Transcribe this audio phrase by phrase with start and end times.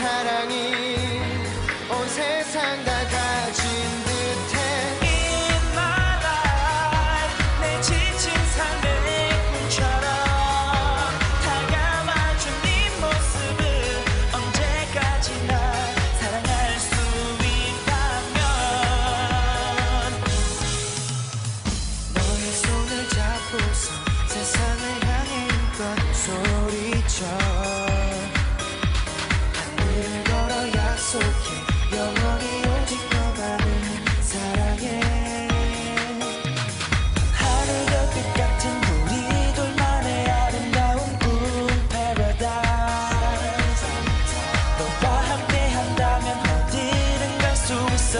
[0.00, 0.79] 사랑이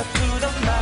[0.00, 0.79] the food